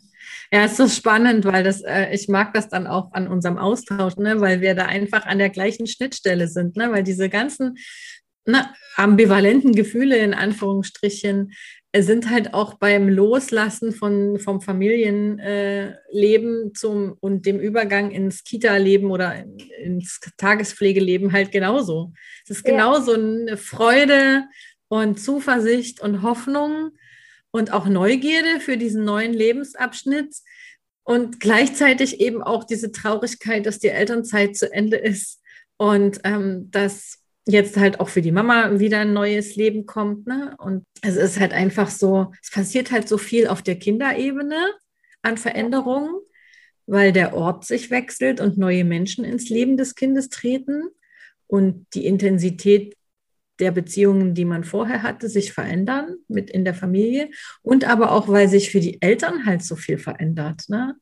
[0.51, 4.17] Ja, ist so spannend, weil das, äh, ich mag das dann auch an unserem Austausch,
[4.17, 7.75] ne, weil wir da einfach an der gleichen Schnittstelle sind, ne, weil diese ganzen
[8.45, 11.53] ne, ambivalenten Gefühle in Anführungsstrichen
[11.91, 18.43] äh, sind halt auch beim Loslassen von, vom Familienleben äh, zum und dem Übergang ins
[18.43, 19.43] Kita-Leben oder
[19.83, 22.13] ins Tagespflegeleben halt genauso.
[22.43, 24.45] Es ist genauso eine Freude
[24.87, 26.91] und Zuversicht und Hoffnung
[27.51, 30.35] und auch Neugierde für diesen neuen Lebensabschnitt
[31.03, 35.41] und gleichzeitig eben auch diese Traurigkeit, dass die Elternzeit zu Ende ist
[35.77, 40.27] und ähm, dass jetzt halt auch für die Mama wieder ein neues Leben kommt.
[40.27, 40.55] Ne?
[40.59, 44.73] Und es ist halt einfach so, es passiert halt so viel auf der Kinderebene
[45.21, 46.15] an Veränderungen,
[46.85, 50.83] weil der Ort sich wechselt und neue Menschen ins Leben des Kindes treten
[51.47, 52.95] und die Intensität
[53.61, 57.29] der Beziehungen, die man vorher hatte, sich verändern mit in der Familie
[57.61, 60.63] und aber auch, weil sich für die Eltern halt so viel verändert.
[60.67, 60.95] Ne?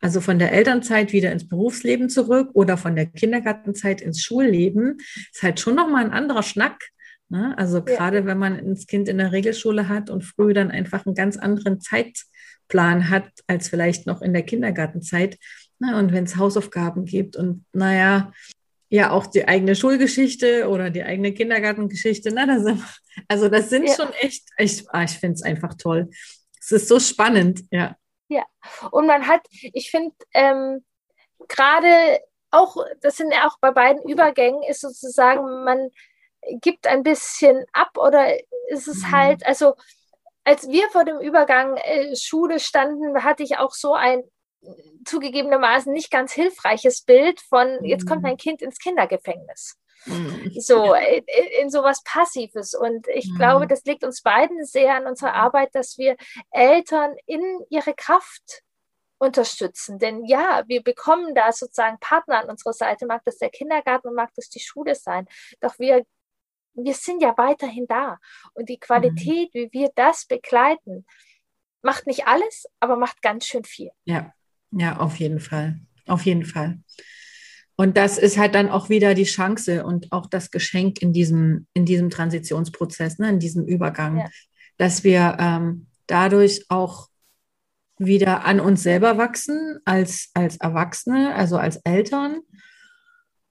[0.00, 4.98] Also von der Elternzeit wieder ins Berufsleben zurück oder von der Kindergartenzeit ins Schulleben
[5.32, 6.90] ist halt schon nochmal ein anderer Schnack.
[7.28, 7.52] Ne?
[7.58, 7.84] Also ja.
[7.84, 11.36] gerade wenn man ein Kind in der Regelschule hat und früh dann einfach einen ganz
[11.36, 15.36] anderen Zeitplan hat als vielleicht noch in der Kindergartenzeit.
[15.80, 15.96] Ne?
[15.96, 18.32] Und wenn es Hausaufgaben gibt und naja,
[18.94, 22.30] ja auch die eigene Schulgeschichte oder die eigene Kindergartengeschichte.
[22.32, 22.82] Na, das sind,
[23.28, 23.94] also das sind ja.
[23.94, 26.10] schon echt, echt ah, ich finde es einfach toll.
[26.60, 27.96] Es ist so spannend, ja.
[28.28, 28.44] Ja,
[28.92, 30.84] und man hat, ich finde, ähm,
[31.48, 32.20] gerade
[32.52, 35.90] auch, das sind ja auch bei beiden Übergängen, ist sozusagen, man
[36.60, 38.32] gibt ein bisschen ab oder
[38.68, 39.10] ist es mhm.
[39.10, 39.74] halt, also
[40.44, 44.22] als wir vor dem Übergang äh, Schule standen, hatte ich auch so ein
[45.04, 48.28] zugegebenermaßen nicht ganz hilfreiches Bild von, jetzt kommt mhm.
[48.28, 49.76] mein Kind ins Kindergefängnis.
[50.06, 50.52] Mhm.
[50.58, 51.24] So, in,
[51.60, 52.74] in sowas Passives.
[52.74, 53.36] Und ich mhm.
[53.36, 56.16] glaube, das liegt uns beiden sehr an unserer Arbeit, dass wir
[56.50, 58.62] Eltern in ihre Kraft
[59.18, 59.98] unterstützen.
[59.98, 64.14] Denn ja, wir bekommen da sozusagen Partner an unserer Seite, mag das der Kindergarten und
[64.14, 65.26] mag das die Schule sein.
[65.60, 66.04] Doch wir,
[66.74, 68.18] wir sind ja weiterhin da.
[68.54, 69.58] Und die Qualität, mhm.
[69.58, 71.06] wie wir das begleiten,
[71.82, 73.90] macht nicht alles, aber macht ganz schön viel.
[74.04, 74.32] Ja,
[74.76, 75.80] ja, auf jeden Fall.
[76.06, 76.78] Auf jeden Fall.
[77.76, 81.66] Und das ist halt dann auch wieder die Chance und auch das Geschenk in diesem,
[81.74, 84.28] in diesem Transitionsprozess, ne, in diesem Übergang, ja.
[84.76, 87.08] dass wir ähm, dadurch auch
[87.98, 92.40] wieder an uns selber wachsen als, als Erwachsene, also als Eltern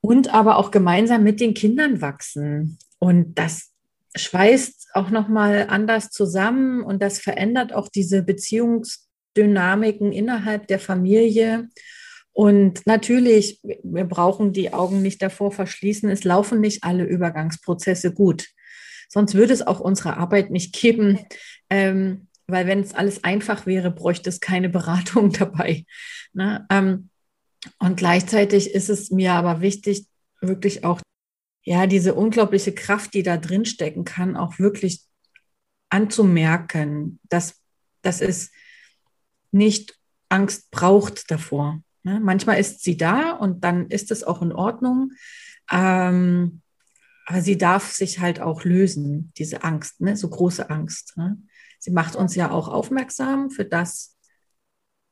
[0.02, 2.78] und aber auch gemeinsam mit den Kindern wachsen.
[3.00, 3.72] Und das
[4.16, 8.24] schweißt auch nochmal anders zusammen und das verändert auch diese
[9.34, 11.70] Beziehungsdynamiken innerhalb der Familie
[12.32, 18.48] und natürlich, wir brauchen die Augen nicht davor verschließen, es laufen nicht alle Übergangsprozesse gut.
[19.08, 21.20] Sonst würde es auch unsere Arbeit nicht geben,
[21.70, 25.86] ähm, weil wenn es alles einfach wäre, bräuchte es keine Beratung dabei.
[26.34, 26.66] Ne?
[26.72, 27.10] Ähm,
[27.80, 30.08] und gleichzeitig ist es mir aber wichtig,
[30.42, 31.02] wirklich auch
[31.64, 35.04] ja diese unglaubliche Kraft, die da drin stecken kann, auch wirklich
[35.90, 37.62] anzumerken, dass,
[38.02, 38.50] dass es
[39.54, 39.98] nicht
[40.30, 41.82] Angst braucht davor.
[42.04, 42.20] Ne?
[42.20, 45.12] Manchmal ist sie da und dann ist es auch in Ordnung.
[45.72, 46.62] Ähm,
[47.26, 50.18] aber sie darf sich halt auch lösen, diese Angst, ne?
[50.18, 51.16] so große Angst.
[51.16, 51.38] Ne?
[51.80, 54.18] Sie macht uns ja auch aufmerksam für das,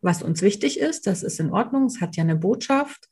[0.02, 1.08] was uns wichtig ist.
[1.08, 1.86] Das ist in Ordnung.
[1.86, 3.08] Es hat ja eine Botschaft.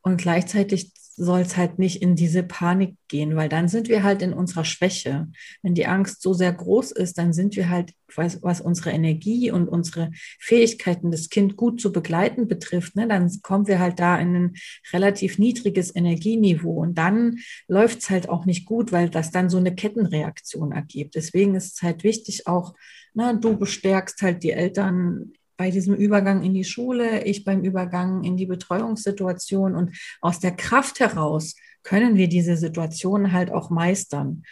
[0.00, 4.22] Und gleichzeitig soll es halt nicht in diese Panik gehen, weil dann sind wir halt
[4.22, 5.26] in unserer Schwäche.
[5.62, 9.50] Wenn die Angst so sehr groß ist, dann sind wir halt, was, was unsere Energie
[9.50, 14.16] und unsere Fähigkeiten, das Kind gut zu begleiten betrifft, ne, dann kommen wir halt da
[14.16, 14.54] in ein
[14.92, 19.58] relativ niedriges Energieniveau und dann läuft es halt auch nicht gut, weil das dann so
[19.58, 21.16] eine Kettenreaktion ergibt.
[21.16, 22.74] Deswegen ist es halt wichtig auch,
[23.14, 28.22] na, du bestärkst halt die Eltern bei diesem Übergang in die Schule, ich beim Übergang
[28.22, 29.74] in die Betreuungssituation.
[29.74, 34.44] Und aus der Kraft heraus können wir diese Situation halt auch meistern.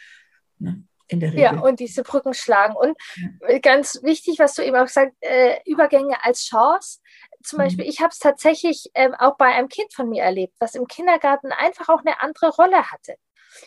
[0.58, 0.82] Ne?
[1.08, 1.42] In der Regel.
[1.44, 2.74] Ja, und diese Brücken schlagen.
[2.74, 2.96] Und
[3.48, 3.58] ja.
[3.60, 6.98] ganz wichtig, was du eben auch sagst, äh, Übergänge als Chance.
[7.44, 7.62] Zum mhm.
[7.62, 10.88] Beispiel, ich habe es tatsächlich ähm, auch bei einem Kind von mir erlebt, was im
[10.88, 13.14] Kindergarten einfach auch eine andere Rolle hatte.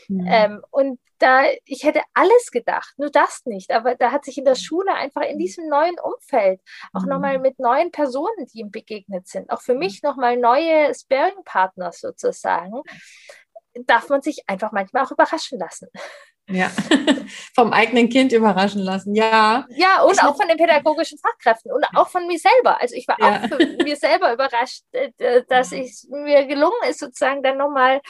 [0.07, 0.27] Mhm.
[0.27, 3.71] Ähm, und da, ich hätte alles gedacht, nur das nicht.
[3.71, 6.61] Aber da hat sich in der Schule einfach in diesem neuen Umfeld,
[6.93, 7.09] auch mhm.
[7.09, 12.81] nochmal mit neuen Personen, die ihm begegnet sind, auch für mich nochmal neue Sparing-Partners sozusagen,
[13.85, 15.87] darf man sich einfach manchmal auch überraschen lassen.
[16.51, 16.71] Ja,
[17.55, 19.67] vom eigenen Kind überraschen lassen, ja.
[19.69, 22.81] Ja, und ich auch von den pädagogischen Fachkräften und auch von mir selber.
[22.81, 23.41] Also ich war ja.
[23.43, 28.01] auch für mir selber überrascht, äh, dass es mir gelungen ist, sozusagen dann nochmal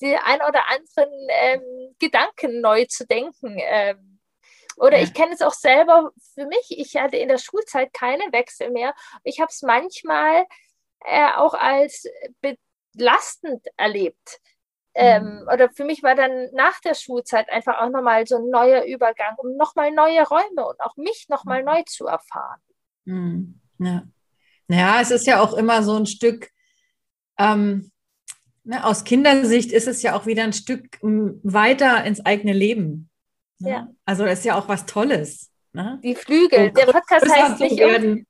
[0.00, 3.56] die ein oder anderen ähm, Gedanken neu zu denken.
[3.58, 4.20] Ähm,
[4.76, 5.04] Oder ja.
[5.04, 6.66] ich kenne es auch selber für mich.
[6.68, 8.94] Ich hatte in der Schulzeit keine Wechsel mehr.
[9.24, 10.44] Ich habe es manchmal
[11.00, 12.06] äh, auch als
[12.92, 14.40] belastend erlebt.
[14.98, 15.48] Ähm, mhm.
[15.52, 19.34] oder für mich war dann nach der Schulzeit einfach auch nochmal so ein neuer Übergang,
[19.36, 21.66] um nochmal neue Räume und auch mich nochmal mhm.
[21.66, 22.60] neu zu erfahren.
[23.04, 23.60] Mhm.
[23.78, 24.04] Ja.
[24.68, 26.48] ja, es ist ja auch immer so ein Stück,
[27.38, 27.90] ähm,
[28.64, 33.10] ne, aus Kindersicht ist es ja auch wieder ein Stück weiter ins eigene Leben.
[33.58, 33.70] Ne?
[33.70, 33.88] Ja.
[34.06, 35.52] Also es ist ja auch was Tolles.
[35.74, 36.00] Ne?
[36.02, 36.72] Die Flügel.
[36.72, 38.24] der Podcast heißt nicht um,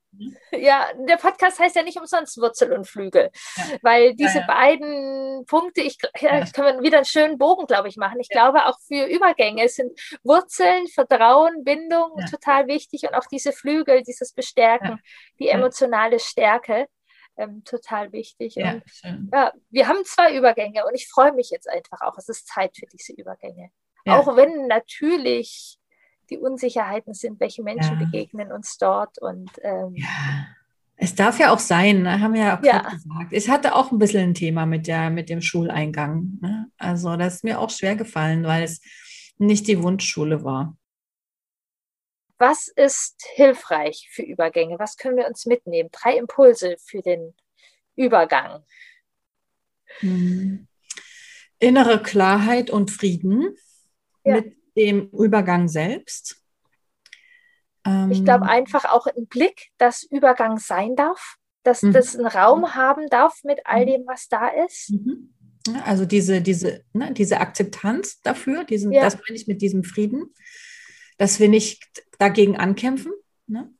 [0.53, 3.65] ja, der Podcast heißt ja nicht umsonst Wurzel und Flügel, ja.
[3.83, 4.47] weil diese ja, ja.
[4.47, 8.21] beiden Punkte, ich, ja, können wir wieder einen schönen Bogen, glaube ich, machen.
[8.21, 14.03] Ich glaube, auch für Übergänge sind Wurzeln, Vertrauen, Bindung total wichtig und auch diese Flügel,
[14.03, 15.01] dieses Bestärken,
[15.39, 16.87] die emotionale Stärke.
[17.39, 18.55] Ähm, total wichtig.
[18.55, 22.17] Ja, und, ja, wir haben zwei Übergänge und ich freue mich jetzt einfach auch.
[22.17, 23.71] Es ist Zeit für diese Übergänge.
[24.07, 25.79] Auch wenn natürlich
[26.31, 28.05] die Unsicherheiten sind, welche Menschen ja.
[28.05, 30.47] begegnen uns dort und ähm, ja.
[30.99, 32.21] Es darf ja auch sein, ne?
[32.21, 32.89] haben wir ja auch ja.
[32.89, 33.33] gesagt.
[33.33, 36.39] Ich hatte auch ein bisschen ein Thema mit, der, mit dem Schuleingang.
[36.41, 36.71] Ne?
[36.79, 38.81] Also das ist mir auch schwer gefallen, weil es
[39.37, 40.75] nicht die Wunschschule war.
[42.39, 44.79] Was ist hilfreich für Übergänge?
[44.79, 45.91] Was können wir uns mitnehmen?
[45.93, 47.35] Drei Impulse für den
[47.95, 48.65] Übergang.
[50.01, 50.67] Hm.
[51.59, 53.57] Innere Klarheit und Frieden
[54.25, 54.37] ja.
[54.37, 56.43] mit dem Übergang selbst?
[58.11, 61.93] ich glaube ähm, einfach auch im Blick, dass Übergang sein darf, dass mhm.
[61.93, 63.87] das einen Raum haben darf mit all mhm.
[63.87, 64.91] dem, was da ist.
[64.91, 65.33] Mhm.
[65.85, 69.03] Also diese, diese, ne, diese Akzeptanz dafür, diesen, ja.
[69.03, 70.33] das meine ich mit diesem Frieden,
[71.19, 71.85] dass wir nicht
[72.19, 73.13] dagegen ankämpfen.
[73.47, 73.73] Ne?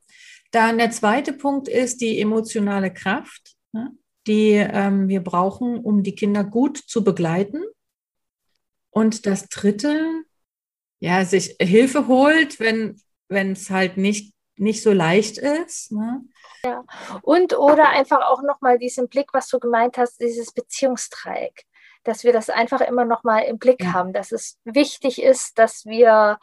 [0.51, 3.93] Dann der zweite Punkt ist die emotionale Kraft, ne,
[4.27, 7.63] die ähm, wir brauchen, um die Kinder gut zu begleiten.
[8.91, 10.25] Und das dritte
[11.01, 12.97] ja, sich Hilfe holt, wenn
[13.29, 15.93] es halt nicht, nicht so leicht ist.
[15.93, 16.23] Ne?
[16.65, 16.85] Ja,
[17.23, 21.65] und oder einfach auch nochmal diesen Blick, was du gemeint hast, dieses Beziehungsdreieck,
[22.05, 23.93] dass wir das einfach immer nochmal im Blick ja.
[23.93, 26.39] haben, dass es wichtig ist, dass wir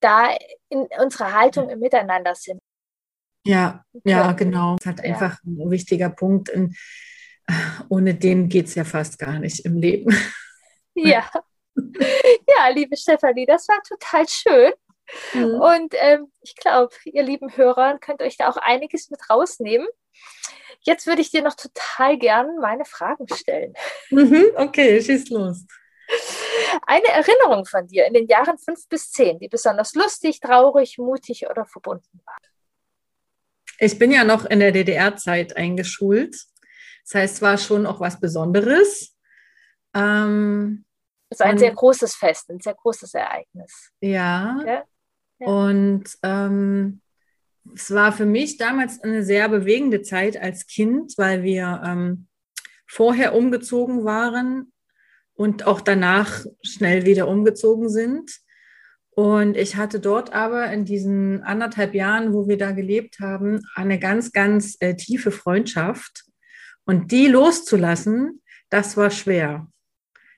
[0.00, 0.36] da
[0.68, 2.58] in unserer Haltung im Miteinander sind.
[3.44, 4.76] Ja, ja, genau.
[4.76, 5.14] Das ist halt ja.
[5.14, 6.50] einfach ein wichtiger Punkt.
[6.50, 6.76] Und
[7.88, 10.14] ohne den geht es ja fast gar nicht im Leben.
[10.94, 11.28] Ja.
[11.74, 14.72] ja, liebe Stefanie, das war total schön.
[15.34, 15.60] Mhm.
[15.60, 19.88] Und ähm, ich glaube, ihr lieben Hörer könnt euch da auch einiges mit rausnehmen.
[20.80, 23.74] Jetzt würde ich dir noch total gern meine Fragen stellen.
[24.10, 25.64] Mhm, okay, schieß los.
[26.86, 31.46] Eine Erinnerung von dir in den Jahren fünf bis zehn, die besonders lustig, traurig, mutig
[31.48, 32.36] oder verbunden war.
[33.78, 36.34] Ich bin ja noch in der DDR-Zeit eingeschult.
[37.04, 39.16] Das heißt, es war schon auch was Besonderes.
[39.94, 40.84] Ähm,
[41.32, 43.90] das ist ein sehr großes Fest, ein sehr großes Ereignis.
[44.00, 44.62] Ja.
[44.66, 44.84] ja?
[45.38, 45.46] ja.
[45.46, 47.00] Und ähm,
[47.74, 52.26] es war für mich damals eine sehr bewegende Zeit als Kind, weil wir ähm,
[52.86, 54.72] vorher umgezogen waren
[55.34, 58.30] und auch danach schnell wieder umgezogen sind.
[59.14, 63.98] Und ich hatte dort aber in diesen anderthalb Jahren, wo wir da gelebt haben, eine
[63.98, 66.24] ganz, ganz äh, tiefe Freundschaft.
[66.84, 69.68] Und die loszulassen, das war schwer.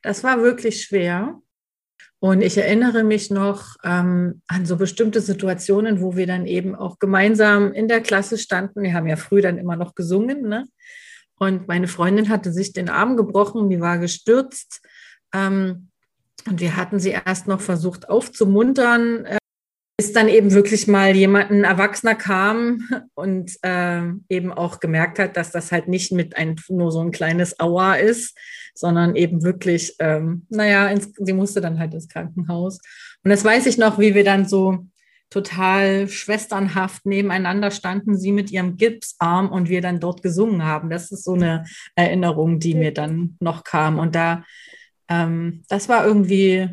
[0.04, 1.40] Das war wirklich schwer.
[2.20, 6.98] Und ich erinnere mich noch ähm, an so bestimmte Situationen, wo wir dann eben auch
[6.98, 8.82] gemeinsam in der Klasse standen.
[8.82, 10.42] Wir haben ja früh dann immer noch gesungen.
[10.42, 10.66] Ne?
[11.38, 14.82] Und meine Freundin hatte sich den Arm gebrochen, die war gestürzt.
[15.32, 15.88] Ähm,
[16.46, 19.26] und wir hatten sie erst noch versucht aufzumuntern,
[19.96, 25.36] bis dann eben wirklich mal jemand, ein Erwachsener kam und äh, eben auch gemerkt hat,
[25.36, 28.36] dass das halt nicht mit ein, nur so ein kleines Aua ist,
[28.74, 32.80] sondern eben wirklich, ähm, naja, ins, sie musste dann halt ins Krankenhaus.
[33.22, 34.86] Und das weiß ich noch, wie wir dann so
[35.30, 40.90] total schwesternhaft nebeneinander standen, sie mit ihrem Gipsarm und wir dann dort gesungen haben.
[40.90, 43.98] Das ist so eine Erinnerung, die mir dann noch kam.
[43.98, 44.44] Und da,
[45.08, 46.68] ähm, das war irgendwie,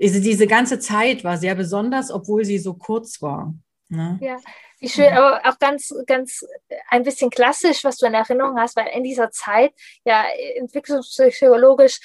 [0.00, 3.54] also diese ganze Zeit war sehr besonders, obwohl sie so kurz war.
[3.88, 4.18] Ne?
[4.20, 4.38] Ja,
[4.80, 6.44] wie schön, aber auch ganz, ganz
[6.88, 9.72] ein bisschen klassisch, was du in Erinnerung hast, weil in dieser Zeit
[10.04, 10.24] ja
[10.56, 12.00] entwicklungspsychologisch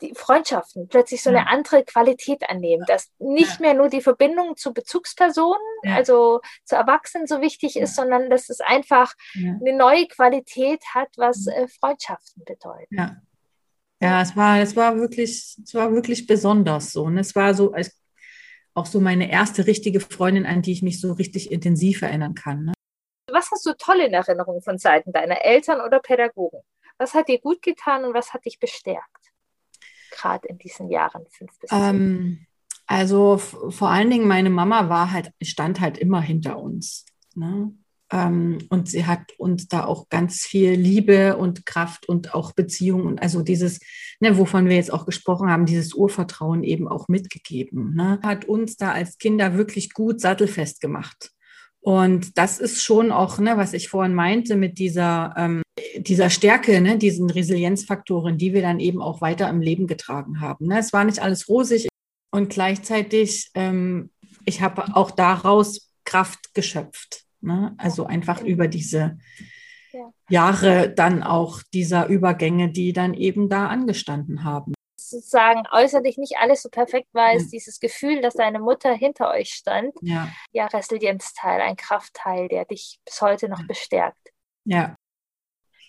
[0.00, 4.72] die Freundschaften plötzlich so eine andere Qualität annehmen, dass nicht mehr nur die Verbindung zu
[4.72, 5.94] Bezugspersonen, ja.
[5.94, 11.46] also zu Erwachsenen so wichtig ist, sondern dass es einfach eine neue Qualität hat, was
[11.46, 12.88] äh, Freundschaften bedeutet.
[14.04, 14.22] Ja.
[14.22, 17.04] Es war, es war wirklich, es war wirklich besonders so.
[17.04, 18.00] Und es war so, als
[18.74, 22.64] auch so meine erste richtige Freundin, an die ich mich so richtig intensiv erinnern kann.
[22.64, 22.72] Ne?
[23.30, 26.60] Was hast du toll in Erinnerung von Seiten deiner Eltern oder Pädagogen?
[26.98, 29.32] Was hat dir gut getan und was hat dich bestärkt?
[30.10, 32.46] Gerade in diesen Jahren fünf bis ähm,
[32.86, 37.06] Also vor allen Dingen meine Mama war halt, stand halt immer hinter uns.
[37.34, 37.72] Ne?
[38.14, 43.06] Ähm, und sie hat uns da auch ganz viel Liebe und Kraft und auch Beziehung
[43.06, 43.80] und also dieses,
[44.20, 47.94] ne, wovon wir jetzt auch gesprochen haben, dieses Urvertrauen eben auch mitgegeben.
[47.96, 48.20] Ne?
[48.22, 51.32] Hat uns da als Kinder wirklich gut sattelfest gemacht.
[51.80, 55.62] Und das ist schon auch, ne, was ich vorhin meinte, mit dieser, ähm,
[55.96, 60.68] dieser Stärke, ne, diesen Resilienzfaktoren, die wir dann eben auch weiter im Leben getragen haben.
[60.68, 60.78] Ne?
[60.78, 61.88] Es war nicht alles rosig
[62.30, 64.10] und gleichzeitig, ähm,
[64.44, 67.23] ich habe auch daraus Kraft geschöpft.
[67.44, 67.74] Ne?
[67.78, 69.18] Also einfach über diese
[69.92, 70.12] ja.
[70.28, 74.74] Jahre dann auch dieser Übergänge, die dann eben da angestanden haben.
[74.98, 77.58] Sozusagen äußerlich nicht alles so perfekt war, ist ja.
[77.58, 79.94] dieses Gefühl, dass deine Mutter hinter euch stand.
[80.00, 84.32] Ja, ja Resilienzteil, ein Kraftteil, der dich bis heute noch bestärkt.
[84.64, 84.96] Ja.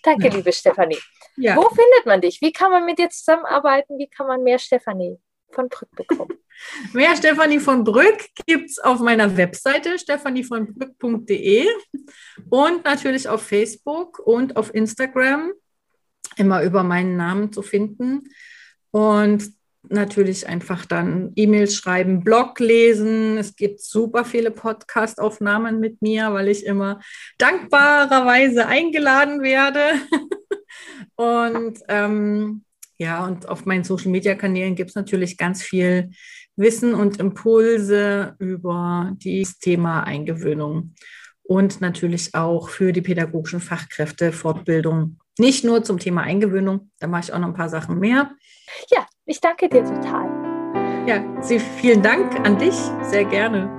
[0.02, 0.98] Danke, liebe Stefanie.
[1.36, 2.40] Wo findet man dich?
[2.40, 3.98] Wie kann man mit dir zusammenarbeiten?
[3.98, 5.18] Wie kann man mehr Stefanie
[5.56, 6.38] von Brück bekommen?
[6.92, 11.66] Mehr Stefanie von Brück gibt es auf meiner Webseite stefanievonbrück.de
[12.48, 15.52] und natürlich auf Facebook und auf Instagram
[16.36, 18.28] immer über meinen Namen zu finden.
[18.90, 19.52] Und
[19.88, 23.38] natürlich einfach dann E-Mails schreiben, Blog lesen.
[23.38, 27.00] Es gibt super viele Podcast-Aufnahmen mit mir, weil ich immer
[27.38, 29.80] dankbarerweise eingeladen werde.
[31.16, 32.64] Und ähm,
[32.98, 36.10] ja, und auf meinen Social-Media-Kanälen gibt es natürlich ganz viel
[36.56, 40.94] Wissen und Impulse über das Thema Eingewöhnung
[41.42, 45.18] und natürlich auch für die pädagogischen Fachkräfte Fortbildung.
[45.38, 48.30] Nicht nur zum Thema Eingewöhnung, da mache ich auch noch ein paar Sachen mehr.
[48.90, 50.46] Ja, ich danke dir total.
[51.06, 51.22] Ja,
[51.78, 53.75] vielen Dank an dich, sehr gerne.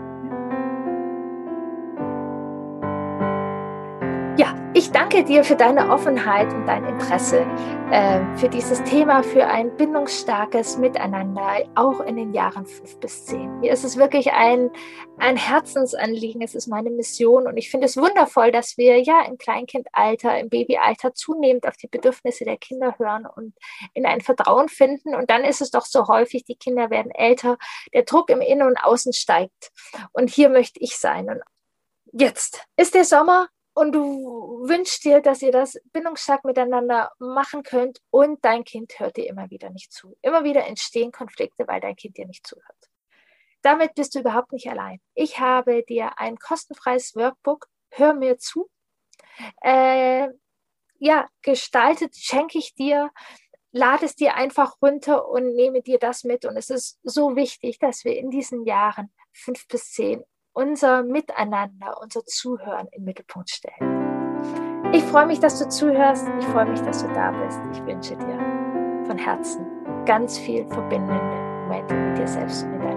[4.78, 7.48] Ich danke dir für deine Offenheit und dein Interesse
[7.90, 13.60] äh, für dieses Thema, für ein bindungsstarkes Miteinander, auch in den Jahren fünf bis zehn.
[13.60, 14.70] Mir ist es wirklich ein,
[15.18, 19.40] ein Herzensanliegen, es ist meine Mission und ich finde es wundervoll, dass wir ja im
[19.40, 23.56] Kleinkindalter, im Babyalter zunehmend auf die Bedürfnisse der Kinder hören und
[23.96, 25.16] in ein Vertrauen finden.
[25.16, 27.58] Und dann ist es doch so häufig, die Kinder werden älter,
[27.96, 29.72] der Druck im Innen und Außen steigt.
[30.14, 31.28] Und hier möchte ich sein.
[31.28, 31.42] Und
[32.14, 33.48] jetzt ist der Sommer,
[33.78, 39.18] und du wünschst dir, dass ihr das bindungsstark miteinander machen könnt und dein Kind hört
[39.18, 40.18] dir immer wieder nicht zu.
[40.24, 42.90] Immer wieder entstehen Konflikte, weil dein Kind dir nicht zuhört.
[43.62, 45.00] Damit bist du überhaupt nicht allein.
[45.14, 48.68] Ich habe dir ein kostenfreies Workbook, hör mir zu,
[49.62, 50.28] äh,
[50.98, 53.12] ja, gestaltet, schenke ich dir,
[53.72, 56.46] lade es dir einfach runter und nehme dir das mit.
[56.46, 60.24] Und es ist so wichtig, dass wir in diesen Jahren fünf bis zehn
[60.58, 64.92] unser Miteinander, unser Zuhören im Mittelpunkt stellen.
[64.92, 66.28] Ich freue mich, dass du zuhörst.
[66.40, 67.60] Ich freue mich, dass du da bist.
[67.74, 68.40] Ich wünsche dir
[69.06, 69.66] von Herzen
[70.06, 72.97] ganz viel verbindende Momente mit dir selbst und mit deinem